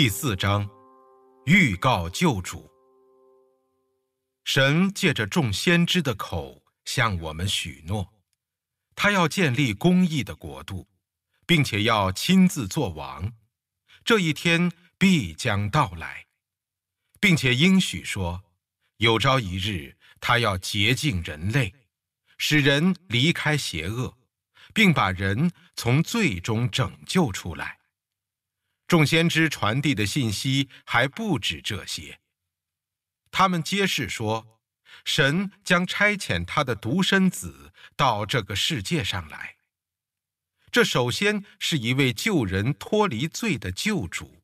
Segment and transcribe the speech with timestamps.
[0.00, 0.66] 第四章，
[1.44, 2.70] 预告救主。
[4.44, 8.10] 神借着众先知的口向我们许诺，
[8.94, 10.88] 他要建立公义的国度，
[11.46, 13.30] 并且要亲自做王。
[14.02, 16.24] 这一天必将到来，
[17.20, 18.42] 并且应许说，
[18.96, 21.74] 有朝一日他要洁净人类，
[22.38, 24.16] 使人离开邪恶，
[24.72, 27.79] 并把人从罪中拯救出来。
[28.90, 32.18] 众先知传递的信息还不止这些，
[33.30, 34.58] 他们揭示说，
[35.04, 39.54] 神将差遣他的独生子到这个世界上来。
[40.72, 44.42] 这首先是一位救人脱离罪的救主，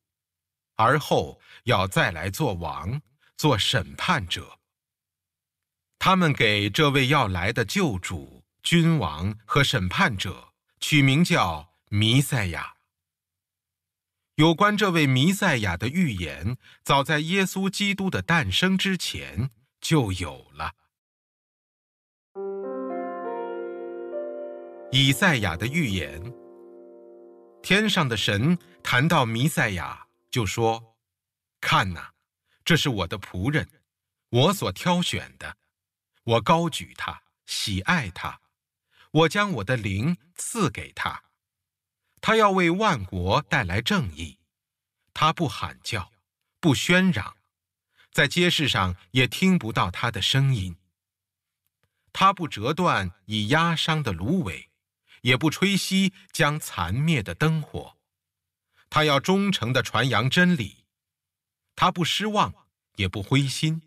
[0.77, 3.03] 而后要再来做王、
[3.37, 4.61] 做审判者。
[5.99, 12.76] 他们给这位要来的救主、君王和审判者取名叫弥赛亚。
[14.37, 19.49] 有关这位弥赛亚的预言，早在耶稣基督的诞生之前
[19.81, 20.75] 就有了。
[24.93, 26.21] 以赛亚的预言：
[27.63, 30.99] 天上的神谈到弥赛亚，就说
[31.59, 32.13] ：“看哪，
[32.63, 33.67] 这是我的仆人，
[34.29, 35.57] 我所挑选的，
[36.25, 38.39] 我高举他，喜爱他，
[39.13, 41.23] 我将我的灵赐给他。”
[42.27, 44.41] 他要为万国带来正义，
[45.15, 46.11] 他不喊叫，
[46.59, 47.37] 不喧嚷，
[48.11, 50.75] 在街市上也听不到他的声音。
[52.13, 54.69] 他不折断已压伤的芦苇，
[55.21, 57.97] 也不吹熄将残灭的灯火。
[58.91, 60.85] 他要忠诚地传扬真理，
[61.77, 62.53] 他不失望，
[62.97, 63.81] 也不灰心，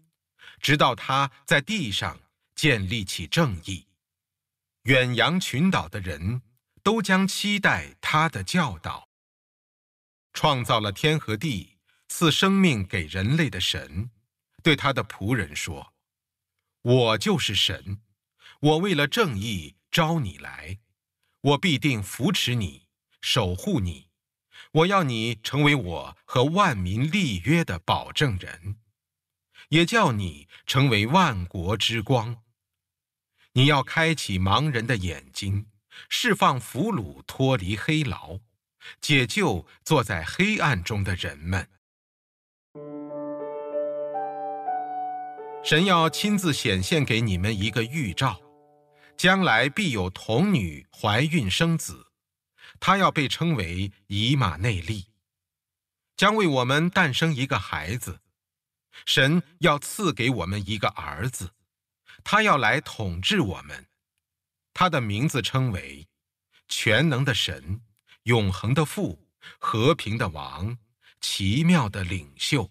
[0.61, 2.17] 直到他在地上
[2.55, 3.85] 建立起正义。
[4.83, 6.41] 远洋群岛的人。
[6.83, 9.09] 都将期待他的教导。
[10.33, 11.77] 创造了天和地、
[12.07, 14.11] 赐生命给人类的神，
[14.61, 15.93] 对他的仆人说
[16.81, 18.01] ：“我就是神，
[18.61, 20.79] 我为了正义招你来，
[21.41, 22.87] 我必定扶持你、
[23.21, 24.07] 守护你。
[24.71, 28.77] 我要你成为我和万民立约的保证人，
[29.69, 32.43] 也叫你成为万国之光。
[33.53, 35.65] 你要开启盲人的眼睛。”
[36.07, 38.39] 释放俘虏脱离黑牢，
[39.01, 41.67] 解救坐在黑暗中的人们。
[45.63, 48.39] 神要亲自显现给你们一个预兆：
[49.17, 52.07] 将来必有童女怀孕生子，
[52.79, 55.07] 她要被称为以马内利，
[56.15, 58.21] 将为我们诞生一个孩子。
[59.05, 61.51] 神要赐给我们一个儿子，
[62.23, 63.85] 他要来统治我们。
[64.79, 66.07] 他的名字称为
[66.69, 67.81] 全能的神、
[68.23, 69.27] 永恒的父、
[69.59, 70.77] 和平的王、
[71.19, 72.69] 奇妙的领袖。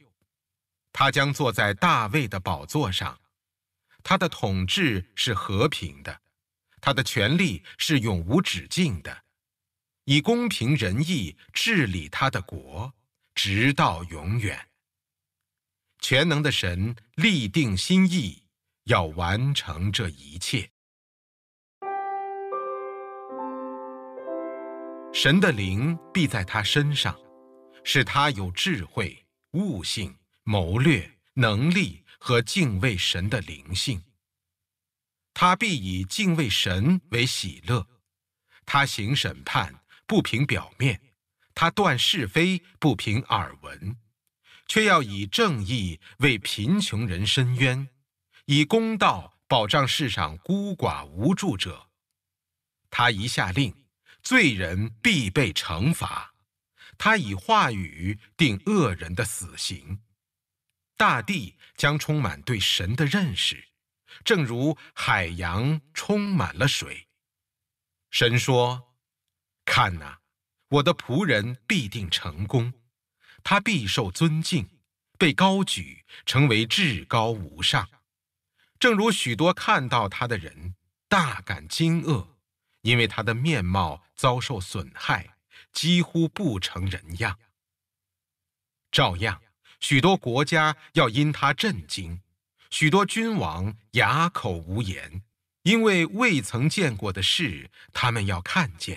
[0.91, 3.21] 他将坐在大卫的宝座上，
[4.03, 6.19] 他的统治是和平的，
[6.81, 9.25] 他的权力是永无止境的，
[10.05, 12.91] 以公平仁义治理他的国，
[13.35, 14.71] 直到永远。
[15.99, 18.45] 全能的神立定心意，
[18.85, 20.71] 要完成这一切。
[25.21, 27.19] 神的灵必在他身上，
[27.83, 34.01] 使他有智慧、悟性、谋略、能力和敬畏神的灵性。
[35.35, 37.85] 他必以敬畏神为喜乐，
[38.65, 39.75] 他行审判
[40.07, 41.01] 不凭表面，
[41.53, 43.97] 他断是非不凭耳闻，
[44.69, 47.89] 却要以正义为贫穷人伸冤，
[48.45, 51.89] 以公道保障世上孤寡无助者。
[52.89, 53.75] 他一下令。
[54.23, 56.35] 罪人必被惩罚，
[56.99, 60.01] 他以话语定恶人的死刑。
[60.97, 63.69] 大地将充满对神的认识，
[64.25, 67.09] 正如海洋充满了水。
[68.11, 68.97] 神说
[69.65, 70.21] ：“看哪，
[70.69, 72.73] 我的仆人必定成功，
[73.45, 74.81] 他必受尊敬，
[75.17, 77.89] 被高举，成为至高无上。
[78.81, 80.75] 正如许多看到他的人
[81.09, 82.38] 大感惊愕。”
[82.83, 85.37] 因为他的面貌遭受损害，
[85.73, 87.39] 几乎不成人样。
[88.91, 89.41] 照样，
[89.81, 92.21] 许多国家要因他震惊，
[92.71, 95.23] 许多君王哑口无言，
[95.63, 98.97] 因为未曾见过的事，他们要看见；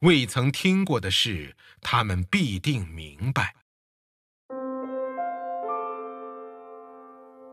[0.00, 3.54] 未曾听过的事，他们必定明白。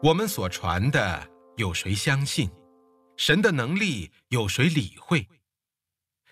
[0.04, 1.28] 我们所传的，
[1.58, 2.50] 有谁相信？
[3.18, 5.28] 神的能力，有谁理会？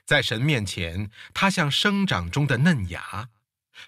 [0.05, 3.29] 在神面前，他像生长中的嫩芽，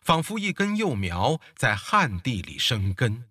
[0.01, 3.29] 仿佛一根幼苗在旱地里生根。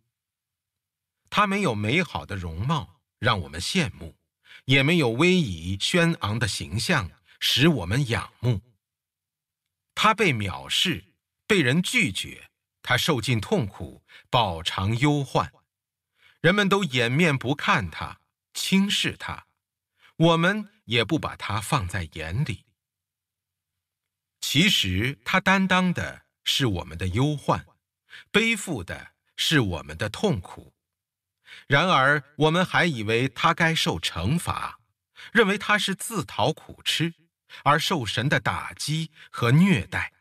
[1.30, 4.16] 他没有美好的容貌让我们羡慕，
[4.66, 7.10] 也没有威仪轩昂的形象
[7.40, 8.60] 使我们仰慕。
[9.94, 11.04] 他被藐视，
[11.46, 12.50] 被人拒绝，
[12.82, 15.52] 他受尽痛苦，饱尝忧患，
[16.40, 18.20] 人们都掩面不看他，
[18.52, 19.46] 轻视他，
[20.16, 22.66] 我们也不把他放在眼里。
[24.54, 27.66] 其实他担当的是我们的忧患，
[28.30, 30.72] 背负的是我们的痛苦。
[31.66, 34.78] 然而我们还以为他该受惩罚，
[35.32, 37.14] 认为他是自讨苦吃，
[37.64, 40.12] 而受神的打击和虐待。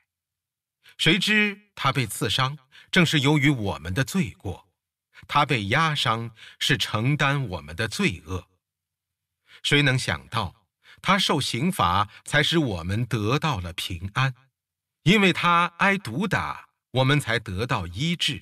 [0.97, 2.57] 谁知他被刺伤，
[2.89, 4.67] 正是由于我们的罪过；
[5.27, 8.47] 他被压伤，是承担我们的罪恶。
[9.61, 10.62] 谁能想到？
[11.03, 14.31] 他受刑罚，才使我们得到了平安；
[15.03, 18.41] 因为他挨毒打，我们才得到医治。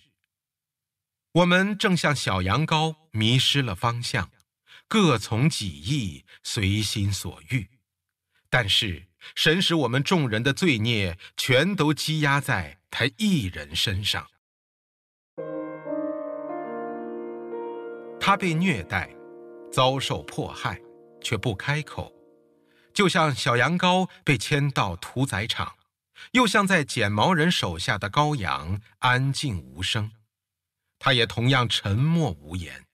[1.34, 4.30] 我们正像小羊羔迷失了方向，
[4.88, 7.68] 各从己意，随心所欲。
[8.48, 14.28] 但是神使我们众人的罪孽全都积压在他一人身上。
[18.20, 19.10] 他被虐待，
[19.72, 20.80] 遭受迫害，
[21.24, 22.14] 却不开口。
[22.94, 25.78] 就像小羊羔被牵到屠宰场，
[26.32, 30.12] 又像在剪毛人手下的羔羊，安静无声。
[31.00, 32.86] 他也同样沉默无言。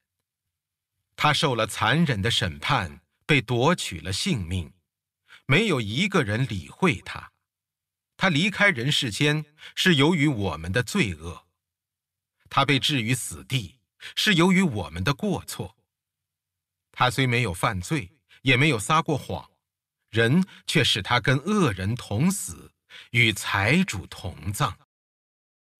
[1.14, 4.72] 他受了残忍的审判，被夺取了性命，
[5.46, 7.32] 没有一个人理会他。
[8.16, 11.44] 他离开人世间，是由于我们的罪恶；
[12.48, 13.78] 他被置于死地，
[14.16, 15.76] 是由于我们的过错。
[16.92, 18.12] 他虽没有犯罪，
[18.42, 19.50] 也没有撒过谎。
[20.10, 22.72] 人却使他跟恶人同死，
[23.10, 24.78] 与财主同葬。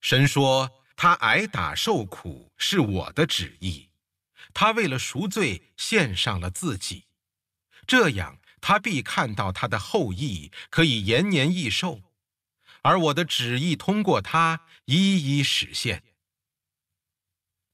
[0.01, 3.89] 神说他挨打受苦是我的旨意，
[4.53, 7.07] 他为了赎罪献上了自己，
[7.87, 12.03] 这样他必看到他的后裔可以延年益寿，
[12.83, 16.03] 而我的旨意通过他一一实现。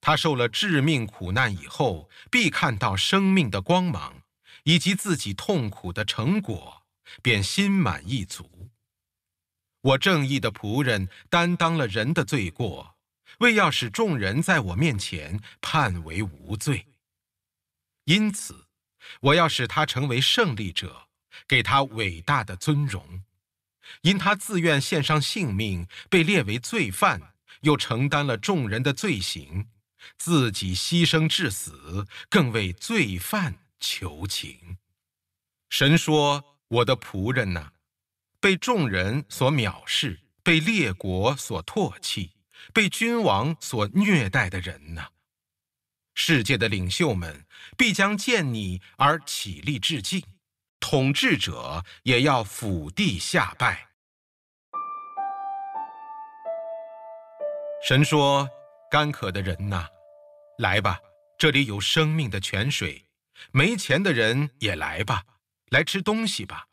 [0.00, 4.23] 他受了致命苦难以后，必看到生命的光芒。
[4.64, 6.82] 以及自己痛苦的成果，
[7.22, 8.70] 便心满意足。
[9.80, 12.96] 我正义的仆人担当了人的罪过，
[13.38, 16.86] 为要使众人在我面前判为无罪。
[18.04, 18.66] 因此，
[19.20, 21.08] 我要使他成为胜利者，
[21.46, 23.22] 给他伟大的尊荣。
[24.00, 29.68] 因他自愿献上性命，被列为罪犯，又承担了众人的罪行，
[30.16, 33.63] 自己牺牲致死，更为罪犯。
[33.86, 34.78] 求情，
[35.68, 37.72] 神说：“我的仆人呐，
[38.40, 42.32] 被众人所藐视，被列国所唾弃，
[42.72, 45.08] 被君王所虐待的人呐，
[46.14, 47.44] 世界的领袖们
[47.76, 50.24] 必将见你而起立致敬，
[50.80, 53.90] 统治者也要俯地下拜。”
[57.86, 58.48] 神说
[58.90, 59.86] ：“干渴的人呐，
[60.56, 60.98] 来吧，
[61.36, 63.03] 这里有生命的泉水。”
[63.52, 65.24] 没钱的人也来吧，
[65.70, 66.68] 来吃东西吧，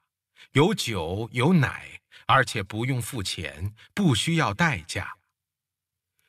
[0.54, 5.18] 有酒有奶，而且不用付钱，不需要代价。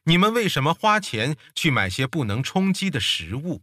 [0.04, 3.62] 你们为什么花钱去买些不能充饥的食物？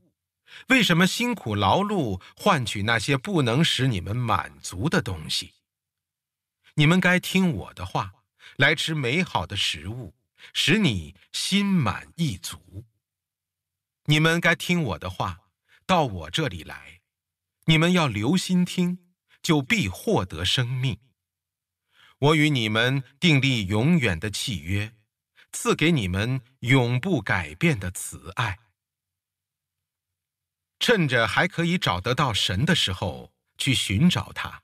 [0.69, 5.53] 为什么辛苦劳碌换取那些不能使你们满足的东西？
[6.75, 8.13] 你们该听我的话，
[8.55, 10.15] 来吃美好的食物，
[10.53, 12.85] 使你心满意足。
[14.05, 15.39] 你们该听我的话。
[15.89, 17.01] 到我这里来，
[17.65, 18.99] 你们要留心听，
[19.41, 20.99] 就必获得生命。
[22.19, 24.93] 我与你们订立永远的契约，
[25.51, 28.59] 赐给你们永不改变的慈爱。
[30.79, 34.61] 趁着还可以找得到神的时候，去寻找他；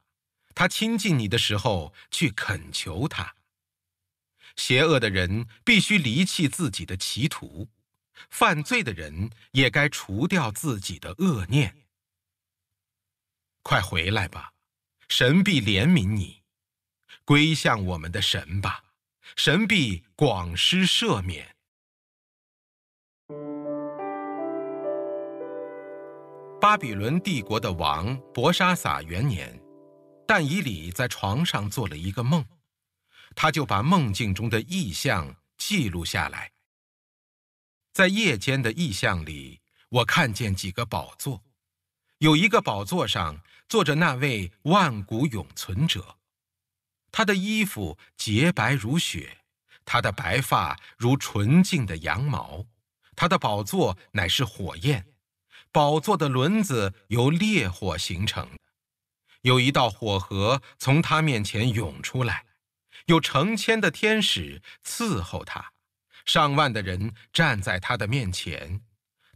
[0.53, 3.35] 他亲近你的时候，去恳求他。
[4.55, 7.71] 邪恶的人必须离弃自己的歧途。
[8.29, 11.75] 犯罪的人也该除掉自己的恶念。
[13.61, 14.53] 快回来吧，
[15.07, 16.43] 神必怜悯你；
[17.23, 18.83] 归向我们的神吧，
[19.35, 21.55] 神必广施赦免。
[26.61, 29.61] 巴比伦帝国的王伯沙撒元年，
[30.27, 32.43] 但以理在床上做了一个梦，
[33.35, 36.51] 他就把梦境中的意象记录下来。
[37.95, 41.45] 在夜间的异象里，我看见几个宝座，
[42.17, 46.17] 有一个宝座上坐着那位万古永存者，
[47.09, 49.37] 他的衣服洁白如雪，
[49.85, 52.65] 他的白发如纯净的羊毛，
[53.15, 55.07] 他的宝座乃是火焰，
[55.71, 58.49] 宝座的轮子由烈火形成，
[59.43, 62.45] 有一道火河从他面前涌出来，
[63.05, 65.71] 有成千的天使伺候他，
[66.25, 68.81] 上万的人站在他的面前，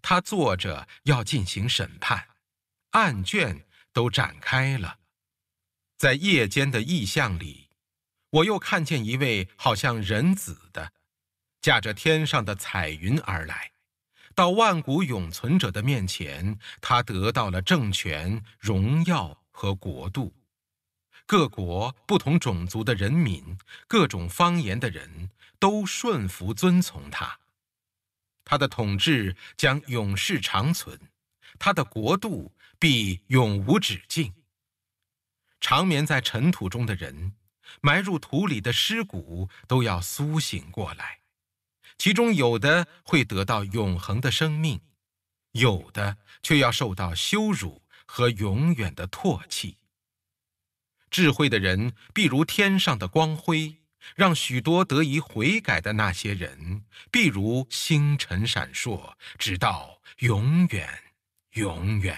[0.01, 2.27] 他坐着要进行审判，
[2.91, 4.97] 案卷都展开了，
[5.97, 7.69] 在夜间的异象里。
[8.31, 10.93] 我又看见一位好像人子的，
[11.61, 13.71] 驾着天上的彩云而来，
[14.35, 20.38] 到万古永存者的面前，他得到了政权、荣耀和国度。
[21.29, 23.55] 各国不同种族的人民、
[23.87, 27.37] 各种方言的人都顺服遵从他。
[28.43, 30.99] 他的统治将永世长存，
[31.59, 34.33] 他的国度必永无止境。
[35.61, 37.33] 长眠在尘土中的人。
[37.81, 41.19] 埋入土里的尸骨都要苏醒过来，
[41.99, 44.81] 其中有的会得到永恒的生命，
[45.51, 49.77] 有的却要受到羞辱和永远的唾弃。
[51.09, 53.77] 智慧的人必如天上的光辉，
[54.15, 60.87] 让许多得以悔改的那些人，必如星辰闪烁，直到永远，
[61.53, 62.17] 永远。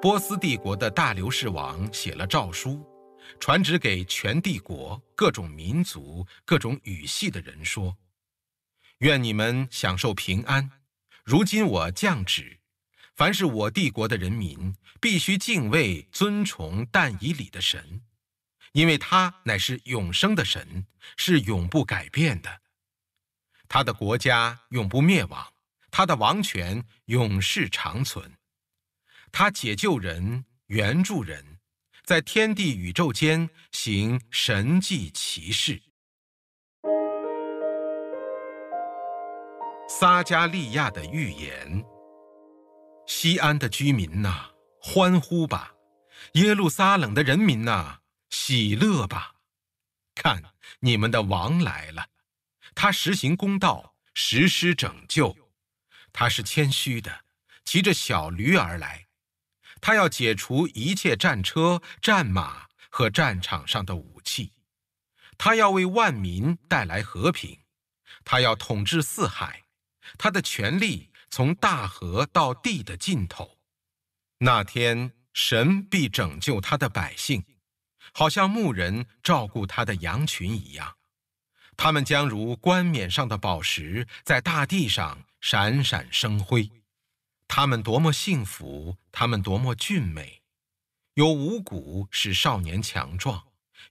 [0.00, 2.84] 波斯帝国的大流士王写了诏书，
[3.38, 7.96] 传旨给全帝国各种民族、各种语系的人说
[8.98, 10.68] ：“愿你们享受平安。
[11.24, 12.58] 如今我降旨，
[13.14, 18.02] 凡是我帝国的人民，必须敬畏、尊崇但以理的神，
[18.72, 22.62] 因为他乃是永生的神，是永不改变的。
[23.68, 25.52] 他的国家永不灭亡，
[25.90, 28.32] 他的王权永世长存。”
[29.30, 31.58] 他解救人，援助人，
[32.04, 35.80] 在天地宇宙间行神迹奇事。
[39.88, 41.82] 撒加利亚的预言：
[43.06, 45.74] 西安的居民呐，欢呼吧；
[46.34, 49.34] 耶路撒冷的人民呐，喜乐吧！
[50.14, 50.42] 看，
[50.80, 52.08] 你们的王来了，
[52.74, 55.36] 他实行公道，实施拯救。
[56.12, 57.24] 他是谦虚的，
[57.64, 59.06] 骑着小驴而来。
[59.80, 64.52] 他要解除一切战车、战马和战场上的武器，
[65.36, 67.58] 他要为万民带来和平，
[68.24, 69.64] 他要统治四海，
[70.16, 73.56] 他的权力从大河到地的尽头。
[74.40, 77.42] 那天，神必拯救他的百姓，
[78.12, 80.98] 好像牧人照顾他的羊群一样，
[81.74, 86.70] 他们将如冠冕上的宝石，在大地上闪闪生辉。
[87.48, 88.98] 他们多么幸福！
[89.10, 90.42] 他们多么俊美！
[91.14, 93.42] 有五谷使少年强壮，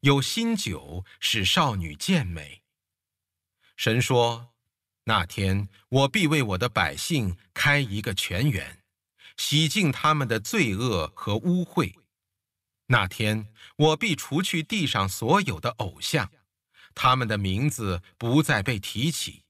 [0.02, 2.62] 有新酒使少女健美。
[3.76, 4.54] 神说
[5.06, 8.84] ：“那天我必为我的百姓开一个泉源，
[9.38, 11.94] 洗净他们的罪恶和污秽。
[12.88, 16.30] 那天我必除去地上所有的偶像，
[16.94, 19.44] 他们的名字不再被提起。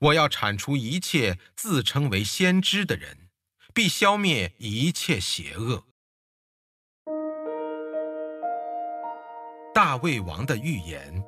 [0.00, 3.18] 我要铲除一切自称为先知的人。”
[3.74, 5.86] 必消灭一切邪恶。
[9.74, 11.24] 大卫王的预言。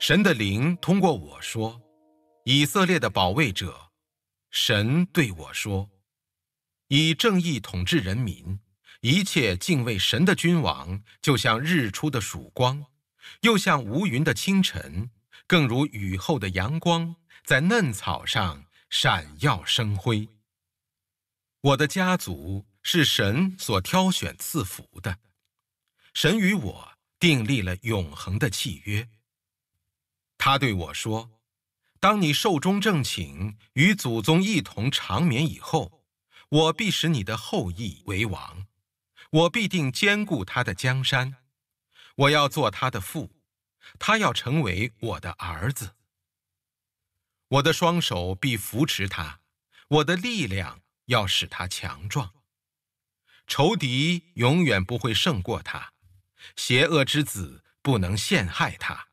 [0.00, 1.80] 神的灵通过我说
[2.44, 3.92] ：“以色列的保卫者，
[4.50, 5.90] 神对我说：
[6.88, 8.58] 以正义统治人民，
[9.00, 12.84] 一切敬畏神的君王，就像日出的曙光，
[13.42, 15.10] 又像无云的清晨，
[15.46, 20.28] 更如雨后的阳光，在嫩草上闪耀生辉。”
[21.62, 25.18] 我的家族是神所挑选赐福的，
[26.12, 29.08] 神与我订立了永恒的契约。
[30.36, 31.30] 他对我说
[32.02, 36.02] ：“当你寿终正寝，与祖宗一同长眠以后，
[36.48, 38.66] 我必使你的后裔为王，
[39.30, 41.36] 我必定兼顾他的江山，
[42.16, 43.36] 我要做他的父，
[44.00, 45.94] 他要成为我的儿子。
[47.46, 49.38] 我的双手必扶持他，
[49.88, 52.32] 我的力量。”要使他强壮，
[53.48, 55.92] 仇敌永远不会胜过他，
[56.54, 59.08] 邪恶之子不能陷害他。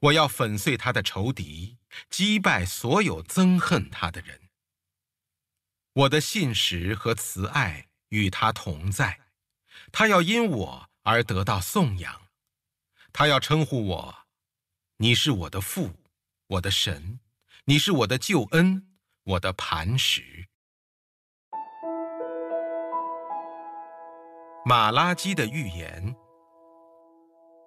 [0.00, 1.77] 我要粉碎他的仇敌，
[2.10, 4.40] 击败所有憎恨他的人。
[5.92, 9.20] 我的信实和慈爱与他同在，
[9.90, 12.28] 他要因我而得到颂扬，
[13.12, 14.26] 他要称呼我：
[14.98, 15.94] 你是我的父，
[16.46, 17.20] 我的神，
[17.64, 20.46] 你是我的救恩，我的磐石。
[24.64, 26.14] 马拉基的预言。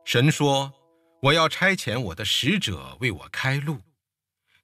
[0.05, 0.73] 神说
[1.21, 3.81] ：“我要差遣我的使者为我开路，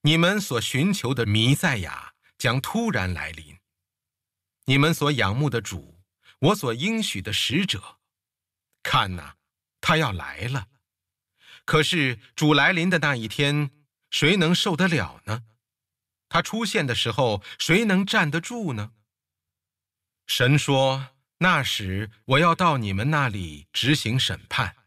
[0.08, 3.58] 你们所寻求的弥赛亚将突然来临。
[4.64, 6.00] 你们所仰慕的主，
[6.40, 7.98] 我所应许的使者，
[8.82, 9.34] 看呐，
[9.82, 10.70] 他要来了。
[11.66, 13.70] 可是主来临的那一天，
[14.10, 15.44] 谁能受得了呢？
[16.30, 18.94] 他出现的时候，谁能站得住呢？”
[20.26, 21.10] 神说
[21.40, 24.78] ：“那时我要到你们那里执行审判。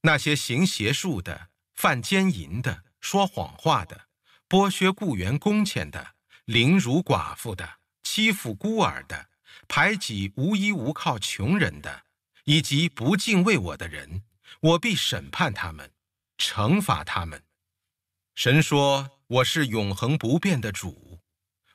[0.00, 4.08] 那些行邪术的、犯奸淫的、说谎话的、
[4.48, 6.14] 剥削雇员工钱的、
[6.44, 9.30] 凌辱寡妇的、欺负孤儿的、
[9.66, 12.04] 排挤无依无靠穷人的，
[12.44, 14.22] 以及不敬畏我的人，
[14.60, 15.92] 我必审判他们，
[16.36, 17.44] 惩罚他们。”
[18.34, 21.20] 神说：“我是永恒不变的主。”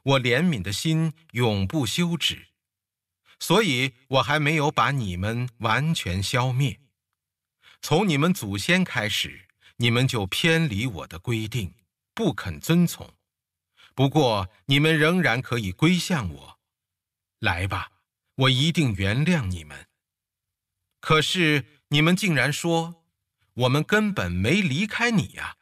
[0.03, 2.47] 我怜悯的心永不休止，
[3.39, 6.81] 所以我还没有把你们完全消灭。
[7.81, 9.42] 从你们祖先开始，
[9.77, 11.73] 你们就偏离我的规定，
[12.13, 13.13] 不肯遵从。
[13.95, 16.59] 不过你们仍然可以归向我，
[17.39, 17.91] 来吧，
[18.35, 19.87] 我一定原谅你们。
[20.99, 23.03] 可是你们竟然说，
[23.53, 25.57] 我们根本没离开你呀！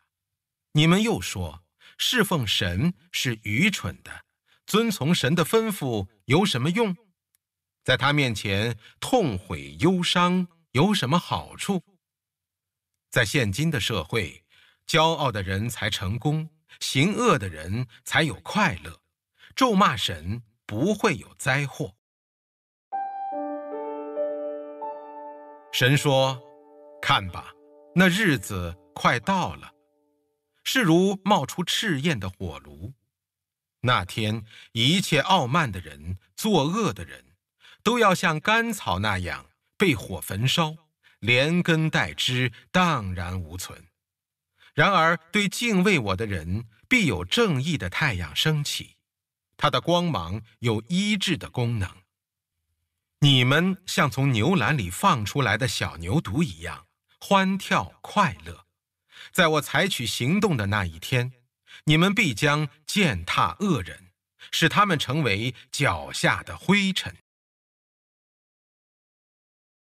[0.73, 1.65] 你们又说，
[1.97, 4.25] 侍奉神是愚蠢的。
[4.65, 6.95] 遵从神的吩咐有什么用？
[7.83, 11.83] 在他面前痛悔忧伤有什么好处？
[13.11, 14.41] 在现今的社会，
[14.87, 16.49] 骄傲的人才成功，
[16.79, 19.01] 行恶的人才有快乐。
[19.53, 21.93] 咒骂神不会有灾祸。
[25.73, 26.41] 神说
[27.03, 27.51] ：“看吧，
[27.93, 29.73] 那日子快到了，
[30.63, 32.93] 是如冒出赤焰的火炉。”
[33.83, 37.25] 那天，一切傲慢的人、作恶的人，
[37.83, 40.77] 都要像干草那样被火焚烧，
[41.21, 43.87] 连根带枝，荡然无存。
[44.73, 48.95] 然而，对敬畏我的人，必有正义的太阳升起，
[49.55, 51.89] 它的光芒有医治的功能。
[53.19, 56.87] 你们像从牛栏里放出来的小牛犊一样，
[57.19, 58.65] 欢跳快乐，
[59.31, 61.33] 在我采取行动的那一天。
[61.85, 64.11] 你们必将践踏恶人，
[64.51, 67.15] 使他们成为脚下的灰尘。